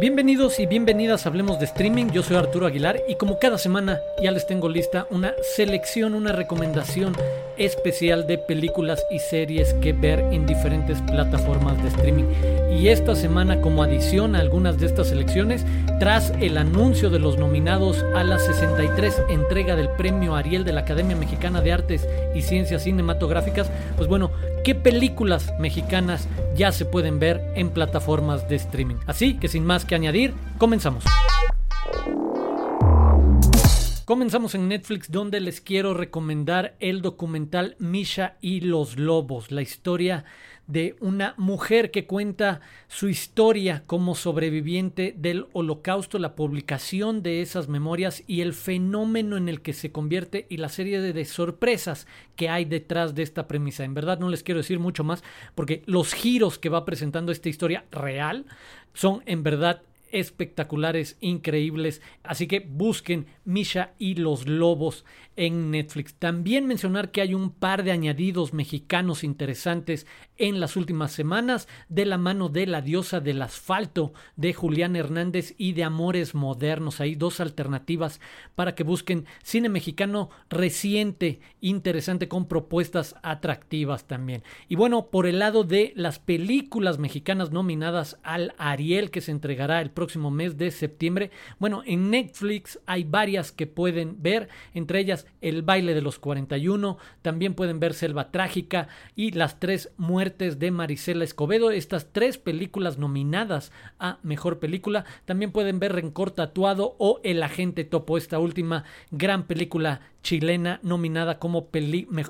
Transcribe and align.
Bienvenidos 0.00 0.58
y 0.58 0.64
bienvenidas 0.64 1.26
a 1.26 1.28
Hablemos 1.28 1.58
de 1.58 1.66
Streaming, 1.66 2.06
yo 2.06 2.22
soy 2.22 2.36
Arturo 2.36 2.66
Aguilar 2.66 3.02
y 3.06 3.16
como 3.16 3.38
cada 3.38 3.58
semana 3.58 4.00
ya 4.22 4.30
les 4.30 4.46
tengo 4.46 4.70
lista 4.70 5.06
una 5.10 5.34
selección, 5.42 6.14
una 6.14 6.32
recomendación 6.32 7.14
especial 7.58 8.26
de 8.26 8.38
películas 8.38 9.04
y 9.10 9.18
series 9.18 9.74
que 9.74 9.92
ver 9.92 10.20
en 10.32 10.46
diferentes 10.46 11.02
plataformas 11.02 11.82
de 11.82 11.90
streaming. 11.90 12.24
Y 12.70 12.88
esta 12.88 13.14
semana 13.14 13.60
como 13.60 13.82
adición 13.82 14.34
a 14.34 14.40
algunas 14.40 14.78
de 14.78 14.86
estas 14.86 15.08
selecciones, 15.08 15.66
tras 15.98 16.32
el 16.40 16.56
anuncio 16.56 17.10
de 17.10 17.18
los 17.18 17.36
nominados 17.36 18.04
a 18.14 18.22
la 18.24 18.38
63 18.38 19.22
entrega 19.28 19.76
del 19.76 19.88
Premio 19.90 20.34
Ariel 20.34 20.64
de 20.64 20.72
la 20.72 20.82
Academia 20.82 21.16
Mexicana 21.16 21.60
de 21.60 21.72
Artes 21.72 22.08
y 22.34 22.42
Ciencias 22.42 22.84
Cinematográficas, 22.84 23.70
pues 23.96 24.08
bueno, 24.08 24.30
¿qué 24.64 24.74
películas 24.74 25.52
mexicanas 25.58 26.28
ya 26.56 26.72
se 26.72 26.84
pueden 26.84 27.18
ver 27.18 27.42
en 27.54 27.70
plataformas 27.70 28.48
de 28.48 28.56
streaming? 28.56 28.96
Así 29.06 29.34
que 29.34 29.48
sin 29.48 29.64
más 29.64 29.84
que 29.84 29.94
añadir, 29.94 30.32
comenzamos. 30.58 31.04
Comenzamos 34.10 34.56
en 34.56 34.66
Netflix 34.66 35.12
donde 35.12 35.38
les 35.38 35.60
quiero 35.60 35.94
recomendar 35.94 36.74
el 36.80 37.00
documental 37.00 37.76
Misha 37.78 38.38
y 38.40 38.60
los 38.60 38.98
Lobos, 38.98 39.52
la 39.52 39.62
historia 39.62 40.24
de 40.66 40.96
una 40.98 41.34
mujer 41.36 41.92
que 41.92 42.08
cuenta 42.08 42.60
su 42.88 43.08
historia 43.08 43.84
como 43.86 44.16
sobreviviente 44.16 45.14
del 45.16 45.46
holocausto, 45.52 46.18
la 46.18 46.34
publicación 46.34 47.22
de 47.22 47.40
esas 47.40 47.68
memorias 47.68 48.24
y 48.26 48.40
el 48.40 48.52
fenómeno 48.52 49.36
en 49.36 49.48
el 49.48 49.62
que 49.62 49.74
se 49.74 49.92
convierte 49.92 50.44
y 50.48 50.56
la 50.56 50.70
serie 50.70 51.00
de, 51.00 51.24
sorpresas 51.24 52.08
que 52.34 52.48
hay 52.48 52.64
detrás 52.64 53.14
de 53.14 53.22
esta 53.22 53.46
premisa. 53.46 53.84
En 53.84 53.94
verdad 53.94 54.18
no 54.18 54.28
les 54.28 54.42
quiero 54.42 54.58
decir 54.58 54.80
mucho 54.80 55.04
más 55.04 55.22
porque 55.54 55.84
los 55.86 56.14
giros 56.14 56.58
que 56.58 56.68
va 56.68 56.84
presentando 56.84 57.30
esta 57.30 57.48
historia 57.48 57.84
real 57.92 58.44
son 58.92 59.22
en 59.26 59.44
verdad 59.44 59.82
espectaculares, 60.12 61.16
increíbles. 61.20 62.02
Así 62.22 62.46
que 62.46 62.60
busquen 62.60 63.26
Misha 63.44 63.94
y 63.98 64.14
los 64.14 64.46
Lobos 64.46 65.04
en 65.36 65.70
Netflix. 65.70 66.14
También 66.14 66.66
mencionar 66.66 67.10
que 67.10 67.22
hay 67.22 67.34
un 67.34 67.50
par 67.50 67.82
de 67.82 67.92
añadidos 67.92 68.52
mexicanos 68.52 69.24
interesantes 69.24 70.06
en 70.36 70.60
las 70.60 70.76
últimas 70.76 71.12
semanas 71.12 71.68
de 71.88 72.04
la 72.04 72.18
mano 72.18 72.48
de 72.48 72.66
la 72.66 72.82
diosa 72.82 73.20
del 73.20 73.42
asfalto 73.42 74.12
de 74.36 74.52
Julián 74.52 74.96
Hernández 74.96 75.54
y 75.56 75.72
de 75.72 75.84
Amores 75.84 76.34
Modernos. 76.34 77.00
Hay 77.00 77.14
dos 77.14 77.40
alternativas 77.40 78.20
para 78.54 78.74
que 78.74 78.84
busquen 78.84 79.26
cine 79.42 79.68
mexicano 79.68 80.30
reciente, 80.48 81.40
interesante, 81.60 82.28
con 82.28 82.46
propuestas 82.46 83.14
atractivas 83.22 84.06
también. 84.06 84.42
Y 84.68 84.76
bueno, 84.76 85.06
por 85.06 85.26
el 85.26 85.38
lado 85.38 85.64
de 85.64 85.92
las 85.96 86.18
películas 86.18 86.98
mexicanas 86.98 87.50
nominadas 87.50 88.18
al 88.22 88.54
Ariel 88.58 89.10
que 89.10 89.20
se 89.20 89.32
entregará 89.32 89.80
el 89.80 89.90
próximo 90.00 90.30
mes 90.30 90.56
de 90.56 90.70
septiembre, 90.70 91.30
bueno, 91.58 91.82
en 91.84 92.08
Netflix 92.08 92.80
hay 92.86 93.04
varias 93.04 93.52
que 93.52 93.66
pueden 93.66 94.22
ver, 94.22 94.48
entre 94.72 94.98
ellas 94.98 95.26
El 95.42 95.60
baile 95.60 95.92
de 95.92 96.00
los 96.00 96.18
41, 96.18 96.96
también 97.20 97.52
pueden 97.52 97.80
ver 97.80 97.92
Selva 97.92 98.30
Trágica 98.30 98.88
y 99.14 99.32
Las 99.32 99.60
tres 99.60 99.90
muertes 99.98 100.58
de 100.58 100.70
Marisela 100.70 101.22
Escobedo, 101.22 101.70
estas 101.70 102.06
tres 102.12 102.38
películas 102.38 102.96
nominadas 102.96 103.72
a 103.98 104.20
Mejor 104.22 104.58
Película, 104.58 105.04
también 105.26 105.52
pueden 105.52 105.80
ver 105.80 105.92
Rencor 105.92 106.30
Tatuado 106.30 106.96
o 106.96 107.20
El 107.22 107.42
Agente 107.42 107.84
Topo, 107.84 108.16
esta 108.16 108.38
última 108.38 108.84
gran 109.10 109.46
película 109.46 110.00
chilena 110.22 110.80
nominada 110.82 111.38
como 111.38 111.68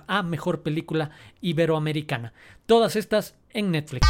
a 0.08 0.22
Mejor 0.24 0.62
Película 0.62 1.12
Iberoamericana. 1.40 2.32
Todas 2.66 2.96
estas 2.96 3.36
en 3.50 3.70
Netflix. 3.70 4.08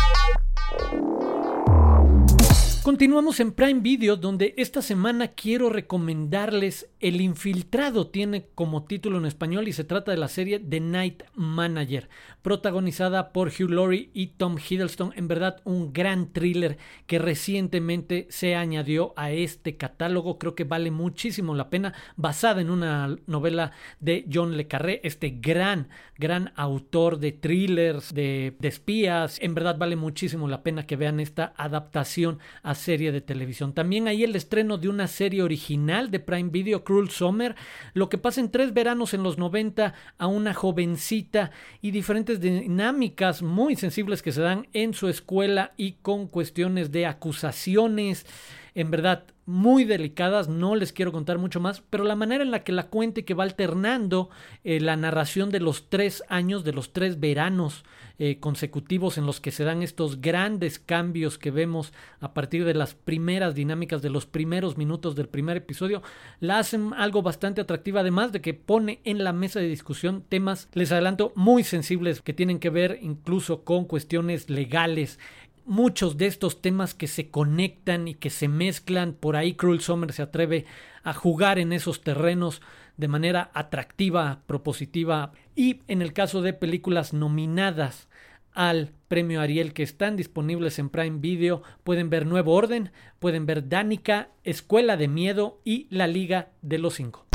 Continuamos 2.82 3.40
en 3.40 3.52
Prime 3.52 3.80
Video 3.80 4.16
donde 4.16 4.54
esta 4.56 4.80
semana 4.80 5.28
quiero 5.28 5.68
recomendarles 5.68 6.88
El 6.98 7.20
Infiltrado, 7.20 8.06
tiene 8.06 8.46
como 8.54 8.84
título 8.84 9.18
en 9.18 9.26
español 9.26 9.68
y 9.68 9.74
se 9.74 9.84
trata 9.84 10.12
de 10.12 10.16
la 10.16 10.28
serie 10.28 10.58
The 10.58 10.80
Night 10.80 11.24
Manager, 11.34 12.08
protagonizada 12.40 13.34
por 13.34 13.48
Hugh 13.48 13.68
Laurie 13.68 14.08
y 14.14 14.28
Tom 14.28 14.56
Hiddleston, 14.56 15.12
en 15.14 15.28
verdad 15.28 15.60
un 15.64 15.92
gran 15.92 16.32
thriller 16.32 16.78
que 17.06 17.18
recientemente 17.18 18.26
se 18.30 18.56
añadió 18.56 19.12
a 19.14 19.30
este 19.30 19.76
catálogo, 19.76 20.38
creo 20.38 20.54
que 20.54 20.64
vale 20.64 20.90
muchísimo 20.90 21.54
la 21.54 21.68
pena, 21.68 21.92
basada 22.16 22.62
en 22.62 22.70
una 22.70 23.14
novela 23.26 23.72
de 24.00 24.24
John 24.32 24.56
Le 24.56 24.68
Carré, 24.68 25.02
este 25.04 25.36
gran, 25.38 25.90
gran 26.16 26.50
autor 26.56 27.18
de 27.18 27.32
thrillers, 27.32 28.14
de, 28.14 28.56
de 28.58 28.68
espías, 28.68 29.38
en 29.42 29.54
verdad 29.54 29.76
vale 29.76 29.96
muchísimo 29.96 30.48
la 30.48 30.62
pena 30.62 30.86
que 30.86 30.96
vean 30.96 31.20
esta 31.20 31.52
adaptación 31.58 32.38
serie 32.80 33.12
de 33.12 33.20
televisión. 33.20 33.72
También 33.72 34.08
hay 34.08 34.24
el 34.24 34.34
estreno 34.34 34.76
de 34.76 34.88
una 34.88 35.06
serie 35.06 35.42
original 35.42 36.10
de 36.10 36.18
Prime 36.18 36.50
Video, 36.50 36.82
Cruel 36.82 37.10
Summer, 37.10 37.54
lo 37.94 38.08
que 38.08 38.18
pasa 38.18 38.40
en 38.40 38.50
tres 38.50 38.74
veranos 38.74 39.14
en 39.14 39.22
los 39.22 39.38
90 39.38 39.94
a 40.18 40.26
una 40.26 40.54
jovencita 40.54 41.52
y 41.80 41.92
diferentes 41.92 42.40
dinámicas 42.40 43.42
muy 43.42 43.76
sensibles 43.76 44.22
que 44.22 44.32
se 44.32 44.40
dan 44.40 44.66
en 44.72 44.94
su 44.94 45.08
escuela 45.08 45.72
y 45.76 45.92
con 46.02 46.26
cuestiones 46.26 46.90
de 46.90 47.06
acusaciones 47.06 48.26
en 48.74 48.90
verdad 48.90 49.24
muy 49.46 49.84
delicadas, 49.84 50.48
no 50.48 50.76
les 50.76 50.92
quiero 50.92 51.10
contar 51.10 51.38
mucho 51.38 51.58
más, 51.58 51.82
pero 51.90 52.04
la 52.04 52.14
manera 52.14 52.44
en 52.44 52.52
la 52.52 52.62
que 52.62 52.70
la 52.70 52.86
cuente 52.86 53.24
que 53.24 53.34
va 53.34 53.42
alternando 53.42 54.30
eh, 54.62 54.78
la 54.80 54.96
narración 54.96 55.50
de 55.50 55.58
los 55.58 55.88
tres 55.88 56.22
años, 56.28 56.62
de 56.62 56.72
los 56.72 56.92
tres 56.92 57.18
veranos 57.18 57.84
eh, 58.18 58.38
consecutivos 58.38 59.18
en 59.18 59.26
los 59.26 59.40
que 59.40 59.50
se 59.50 59.64
dan 59.64 59.82
estos 59.82 60.20
grandes 60.20 60.78
cambios 60.78 61.36
que 61.36 61.50
vemos 61.50 61.92
a 62.20 62.32
partir 62.32 62.64
de 62.64 62.74
las 62.74 62.94
primeras 62.94 63.54
dinámicas 63.54 64.02
de 64.02 64.10
los 64.10 64.26
primeros 64.26 64.76
minutos 64.76 65.16
del 65.16 65.28
primer 65.28 65.56
episodio, 65.56 66.02
la 66.38 66.58
hacen 66.58 66.92
algo 66.94 67.22
bastante 67.22 67.60
atractiva, 67.60 68.00
además 68.02 68.30
de 68.30 68.40
que 68.40 68.54
pone 68.54 69.00
en 69.04 69.24
la 69.24 69.32
mesa 69.32 69.58
de 69.58 69.66
discusión 69.66 70.22
temas, 70.28 70.68
les 70.74 70.92
adelanto, 70.92 71.32
muy 71.34 71.64
sensibles 71.64 72.20
que 72.20 72.34
tienen 72.34 72.60
que 72.60 72.70
ver 72.70 72.98
incluso 73.02 73.64
con 73.64 73.84
cuestiones 73.86 74.48
legales 74.48 75.18
muchos 75.64 76.16
de 76.16 76.26
estos 76.26 76.62
temas 76.62 76.94
que 76.94 77.06
se 77.06 77.30
conectan 77.30 78.08
y 78.08 78.14
que 78.14 78.30
se 78.30 78.48
mezclan. 78.48 79.12
Por 79.14 79.36
ahí 79.36 79.54
Cruel 79.54 79.80
Summer 79.80 80.12
se 80.12 80.22
atreve 80.22 80.66
a 81.02 81.12
jugar 81.12 81.58
en 81.58 81.72
esos 81.72 82.02
terrenos 82.02 82.62
de 82.96 83.08
manera 83.08 83.50
atractiva, 83.54 84.42
propositiva. 84.46 85.32
Y 85.56 85.80
en 85.88 86.02
el 86.02 86.12
caso 86.12 86.42
de 86.42 86.52
películas 86.52 87.12
nominadas 87.12 88.08
al 88.52 88.92
premio 89.08 89.40
Ariel 89.40 89.72
que 89.72 89.82
están 89.82 90.16
disponibles 90.16 90.78
en 90.78 90.90
Prime 90.90 91.18
Video, 91.20 91.62
pueden 91.84 92.10
ver 92.10 92.26
Nuevo 92.26 92.52
Orden, 92.54 92.90
pueden 93.18 93.46
ver 93.46 93.68
Danica, 93.68 94.28
Escuela 94.44 94.96
de 94.96 95.08
Miedo 95.08 95.60
y 95.64 95.86
La 95.90 96.06
Liga 96.06 96.50
de 96.62 96.78
los 96.78 96.94
Cinco. 96.94 97.26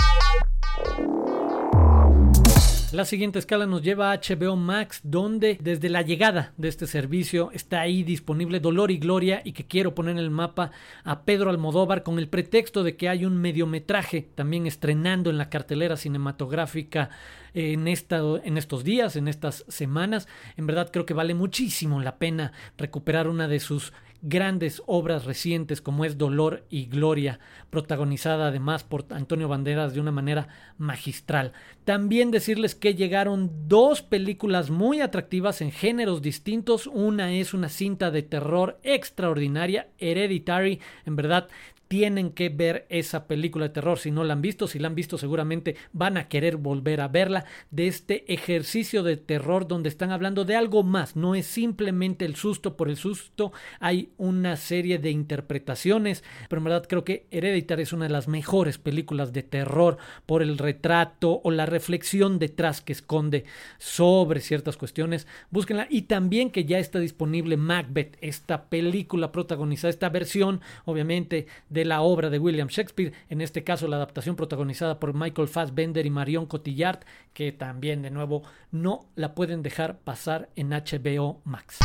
La 2.95 3.03
siguiente 3.03 3.39
escala 3.39 3.65
nos 3.65 3.81
lleva 3.81 4.13
a 4.13 4.21
HBO 4.21 4.55
Max, 4.55 5.01
donde 5.03 5.57
desde 5.61 5.89
la 5.89 6.01
llegada 6.01 6.53
de 6.55 6.69
este 6.69 6.87
servicio 6.87 7.49
está 7.51 7.81
ahí 7.81 8.03
disponible 8.03 8.61
Dolor 8.61 8.89
y 8.89 8.99
Gloria 8.99 9.41
y 9.43 9.51
que 9.51 9.65
quiero 9.65 9.93
poner 9.93 10.13
en 10.13 10.19
el 10.19 10.31
mapa 10.31 10.71
a 11.03 11.23
Pedro 11.23 11.49
Almodóvar 11.49 12.03
con 12.03 12.19
el 12.19 12.29
pretexto 12.29 12.83
de 12.83 12.95
que 12.95 13.09
hay 13.09 13.25
un 13.25 13.35
mediometraje 13.35 14.29
también 14.33 14.65
estrenando 14.65 15.29
en 15.29 15.37
la 15.37 15.49
cartelera 15.49 15.97
cinematográfica 15.97 17.09
en, 17.53 17.89
esta, 17.89 18.21
en 18.45 18.57
estos 18.57 18.85
días, 18.85 19.17
en 19.17 19.27
estas 19.27 19.65
semanas. 19.67 20.29
En 20.55 20.65
verdad 20.65 20.89
creo 20.89 21.05
que 21.05 21.13
vale 21.13 21.33
muchísimo 21.33 21.99
la 22.01 22.15
pena 22.15 22.53
recuperar 22.77 23.27
una 23.27 23.49
de 23.49 23.59
sus 23.59 23.91
grandes 24.27 24.81
obras 24.87 25.25
recientes 25.25 25.81
como 25.81 26.03
es 26.03 26.17
Dolor 26.17 26.65
y 26.69 26.87
Gloria, 26.87 27.39
protagonizada 27.69 28.47
además 28.47 28.83
por 28.83 29.05
Antonio 29.11 29.47
Banderas 29.47 29.93
de 29.93 29.99
una 29.99 30.11
manera 30.11 30.47
magistral. 30.79 31.53
También 31.83 32.31
decirles 32.31 32.73
que 32.73 32.95
llegaron 32.95 33.67
dos 33.67 34.01
películas 34.01 34.71
muy 34.71 34.99
atractivas 34.99 35.61
en 35.61 35.71
géneros 35.71 36.23
distintos. 36.23 36.87
Una 36.87 37.33
es 37.33 37.53
una 37.53 37.69
cinta 37.69 38.09
de 38.09 38.23
terror 38.23 38.79
extraordinaria, 38.81 39.89
Hereditary, 39.99 40.79
en 41.05 41.15
verdad 41.15 41.47
tienen 41.87 42.31
que 42.31 42.49
ver 42.49 42.85
esa 42.89 43.27
película 43.27 43.65
de 43.65 43.73
terror 43.73 43.99
si 43.99 44.11
no 44.11 44.23
la 44.23 44.33
han 44.33 44.41
visto. 44.41 44.67
Si 44.67 44.79
la 44.79 44.87
han 44.87 44.95
visto 44.95 45.17
seguramente 45.17 45.75
van 45.93 46.17
a 46.17 46.27
querer 46.27 46.57
volver 46.57 47.01
a 47.01 47.07
verla. 47.07 47.45
De 47.71 47.87
este 47.87 48.31
ejercicio 48.33 49.03
de 49.03 49.17
terror 49.17 49.67
donde 49.67 49.89
están 49.89 50.11
hablando 50.11 50.45
de 50.45 50.55
algo 50.55 50.83
más. 50.83 51.15
No 51.15 51.35
es 51.35 51.45
simplemente 51.45 52.25
el 52.25 52.35
susto 52.35 52.75
por 52.75 52.89
el 52.89 52.97
susto. 52.97 53.51
Hay 53.79 54.09
una 54.17 54.55
serie 54.57 54.97
de 54.97 55.11
interpretaciones. 55.11 56.23
Pero 56.49 56.59
en 56.59 56.65
verdad 56.65 56.85
creo 56.87 57.03
que 57.03 57.27
Hereditary 57.31 57.83
es 57.83 57.93
una 57.93 58.05
de 58.05 58.11
las 58.11 58.27
mejores 58.27 58.77
películas 58.77 59.33
de 59.33 59.43
terror 59.43 59.97
por 60.25 60.41
el 60.41 60.57
retrato 60.57 61.41
o 61.43 61.51
la 61.51 61.65
reflexión 61.65 62.39
detrás 62.39 62.81
que 62.81 62.93
esconde 62.93 63.45
sobre 63.77 64.39
ciertas 64.39 64.77
cuestiones. 64.77 65.27
Búsquenla. 65.51 65.87
Y 65.89 66.03
también 66.03 66.49
que 66.49 66.65
ya 66.65 66.79
está 66.79 66.99
disponible 66.99 67.57
Macbeth, 67.57 68.17
esta 68.21 68.65
película 68.65 69.31
protagonizada, 69.31 69.89
esta 69.89 70.09
versión 70.09 70.61
obviamente 70.85 71.47
de 71.75 71.85
la 71.85 72.01
obra 72.01 72.29
de 72.29 72.39
William 72.39 72.69
Shakespeare, 72.69 73.11
en 73.29 73.41
este 73.41 73.65
caso 73.65 73.89
la 73.89 73.97
adaptación 73.97 74.37
protagonizada 74.37 74.97
por 74.97 75.13
Michael 75.13 75.49
Fassbender 75.49 76.05
y 76.05 76.09
Marion 76.09 76.45
Cotillard, 76.45 77.01
que 77.33 77.51
también 77.51 78.01
de 78.01 78.11
nuevo 78.11 78.43
no 78.71 79.09
la 79.15 79.35
pueden 79.35 79.61
dejar 79.61 79.99
pasar 79.99 80.49
en 80.55 80.69
HBO 80.69 81.41
Max. 81.43 81.79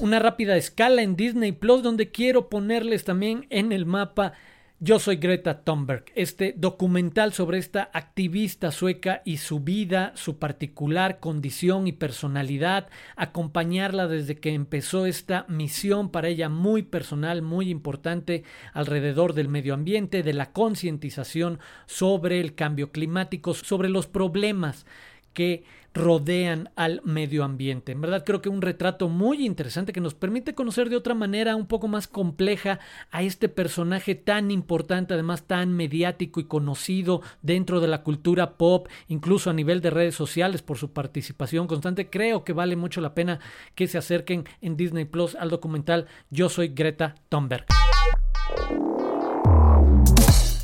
Una 0.00 0.18
rápida 0.18 0.56
escala 0.56 1.00
en 1.02 1.16
Disney 1.16 1.52
Plus 1.52 1.82
donde 1.82 2.10
quiero 2.10 2.50
ponerles 2.50 3.04
también 3.04 3.46
en 3.48 3.72
el 3.72 3.86
mapa 3.86 4.34
yo 4.82 4.98
soy 4.98 5.16
Greta 5.16 5.62
Thunberg, 5.62 6.06
este 6.14 6.54
documental 6.56 7.34
sobre 7.34 7.58
esta 7.58 7.90
activista 7.92 8.70
sueca 8.70 9.20
y 9.26 9.36
su 9.36 9.60
vida, 9.60 10.12
su 10.14 10.38
particular 10.38 11.20
condición 11.20 11.86
y 11.86 11.92
personalidad, 11.92 12.88
acompañarla 13.14 14.08
desde 14.08 14.36
que 14.36 14.54
empezó 14.54 15.04
esta 15.04 15.44
misión 15.48 16.08
para 16.08 16.28
ella 16.28 16.48
muy 16.48 16.82
personal, 16.82 17.42
muy 17.42 17.68
importante 17.68 18.42
alrededor 18.72 19.34
del 19.34 19.48
medio 19.48 19.74
ambiente, 19.74 20.22
de 20.22 20.32
la 20.32 20.50
concientización 20.50 21.58
sobre 21.84 22.40
el 22.40 22.54
cambio 22.54 22.90
climático, 22.90 23.52
sobre 23.52 23.90
los 23.90 24.06
problemas 24.06 24.86
que 25.32 25.64
rodean 25.92 26.70
al 26.76 27.00
medio 27.04 27.42
ambiente. 27.42 27.92
En 27.92 28.00
verdad 28.00 28.24
creo 28.24 28.40
que 28.40 28.48
un 28.48 28.62
retrato 28.62 29.08
muy 29.08 29.44
interesante 29.44 29.92
que 29.92 30.00
nos 30.00 30.14
permite 30.14 30.54
conocer 30.54 30.88
de 30.88 30.96
otra 30.96 31.14
manera 31.14 31.56
un 31.56 31.66
poco 31.66 31.88
más 31.88 32.06
compleja 32.06 32.78
a 33.10 33.22
este 33.22 33.48
personaje 33.48 34.14
tan 34.14 34.50
importante, 34.50 35.14
además 35.14 35.44
tan 35.46 35.72
mediático 35.72 36.40
y 36.40 36.44
conocido 36.44 37.22
dentro 37.42 37.80
de 37.80 37.88
la 37.88 38.02
cultura 38.02 38.56
pop, 38.56 38.88
incluso 39.08 39.50
a 39.50 39.54
nivel 39.54 39.80
de 39.80 39.90
redes 39.90 40.14
sociales 40.14 40.62
por 40.62 40.78
su 40.78 40.92
participación 40.92 41.66
constante. 41.66 42.08
Creo 42.08 42.44
que 42.44 42.52
vale 42.52 42.76
mucho 42.76 43.00
la 43.00 43.14
pena 43.14 43.40
que 43.74 43.88
se 43.88 43.98
acerquen 43.98 44.44
en 44.60 44.76
Disney 44.76 45.06
Plus 45.06 45.34
al 45.34 45.50
documental 45.50 46.06
Yo 46.30 46.48
soy 46.48 46.68
Greta 46.68 47.16
Thunberg. 47.28 47.66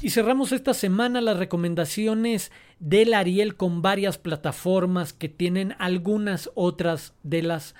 Y 0.06 0.10
cerramos 0.10 0.52
esta 0.52 0.72
semana 0.72 1.20
las 1.20 1.36
recomendaciones 1.36 2.52
del 2.78 3.12
Ariel 3.12 3.56
con 3.56 3.82
varias 3.82 4.18
plataformas 4.18 5.12
que 5.12 5.28
tienen 5.28 5.74
algunas 5.80 6.48
otras 6.54 7.14
de 7.24 7.42
las 7.42 7.74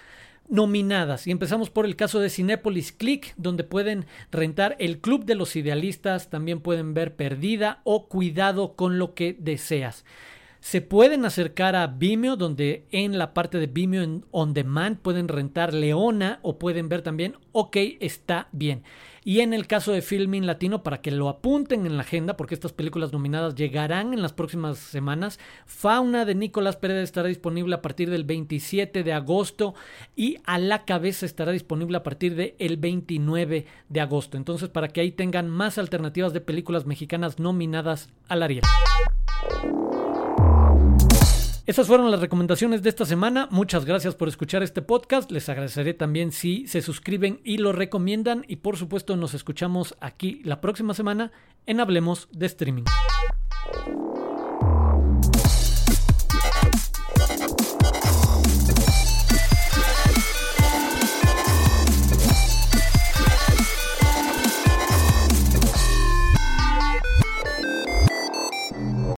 nominadas. 0.49 1.29
Y 1.29 1.31
empezamos 1.31 1.71
por 1.71 1.87
el 1.87 1.95
caso 1.95 2.19
de 2.19 2.29
Cinepolis 2.29 2.91
Click, 2.91 3.33
donde 3.37 3.63
pueden 3.63 4.07
rentar 4.33 4.75
El 4.81 4.99
Club 4.99 5.25
de 5.25 5.37
los 5.37 5.55
Idealistas, 5.55 6.29
también 6.29 6.59
pueden 6.59 6.95
ver 6.95 7.15
Perdida 7.15 7.81
o 7.85 8.09
Cuidado 8.09 8.75
con 8.75 8.99
lo 8.99 9.15
que 9.15 9.37
deseas. 9.39 10.05
Se 10.59 10.81
pueden 10.81 11.25
acercar 11.27 11.77
a 11.77 11.87
Vimeo, 11.87 12.35
donde 12.35 12.87
en 12.91 13.19
la 13.19 13.35
parte 13.35 13.59
de 13.59 13.69
Vimeo 13.69 14.23
On 14.33 14.53
Demand 14.53 14.99
pueden 14.99 15.29
rentar 15.29 15.73
Leona 15.73 16.41
o 16.43 16.59
pueden 16.59 16.89
ver 16.89 17.03
también 17.03 17.37
OK, 17.53 17.77
está 18.01 18.49
bien. 18.51 18.83
Y 19.29 19.41
en 19.41 19.53
el 19.53 19.67
caso 19.67 19.91
de 19.91 20.03
Filming 20.03 20.47
Latino, 20.47 20.85
para 20.85 21.01
que 21.01 21.11
lo 21.11 21.29
apunten 21.29 21.85
en 21.85 21.97
la 21.97 22.05
agenda, 22.05 22.37
porque 22.37 22.55
estas 22.55 22.73
películas 22.73 23.13
nominadas 23.13 23.57
llegarán 23.57 24.15
en 24.15 24.23
las 24.23 24.33
próximas 24.33 24.79
semanas, 24.79 25.41
Fauna 25.67 26.25
de 26.25 26.37
Nicolás 26.37 26.77
Pérez 26.77 27.03
estará 27.03 27.27
disponible 27.27 27.75
a 27.75 27.83
partir 27.83 28.09
del 28.09 28.23
27 28.23 29.03
de 29.03 29.13
agosto 29.13 29.75
y 30.15 30.37
A 30.45 30.61
la 30.61 30.85
cabeza 30.85 31.27
estará 31.27 31.51
disponible 31.51 31.97
a 31.97 32.05
partir 32.05 32.37
del 32.37 32.77
29 32.77 33.67
de 33.89 34.01
agosto. 34.01 34.37
Entonces, 34.37 34.69
para 34.69 34.87
que 34.87 35.01
ahí 35.01 35.11
tengan 35.11 35.51
más 35.51 35.77
alternativas 35.77 36.33
de 36.33 36.41
películas 36.41 36.87
mexicanas 36.87 37.41
nominadas 37.41 38.11
al 38.29 38.45
Ariel. 38.45 38.63
Esas 41.67 41.89
fueron 41.89 42.13
las 42.13 42.21
recomendaciones 42.21 42.85
de 42.85 42.91
esta 42.91 43.05
semana. 43.05 43.49
Muchas 43.51 43.85
gracias 43.85 44.15
por 44.15 44.29
escuchar 44.29 44.63
este 44.63 44.83
podcast. 44.83 45.33
Les 45.33 45.49
agradeceré 45.49 45.95
también 45.95 46.31
si 46.31 46.69
se 46.69 46.81
suscriben 46.81 47.41
y 47.43 47.59
lo 47.59 47.73
recomiendan. 47.73 48.45
Y 48.47 48.57
por 48.57 48.77
supuesto 48.77 49.17
nos 49.17 49.35
escuchamos 49.35 49.97
aquí 50.01 50.41
la 50.45 50.61
próxima 50.61 50.95
semana 50.95 51.33
en 51.67 51.81
Hablemos 51.81 52.29
de 52.31 52.47
Streaming. 52.47 52.85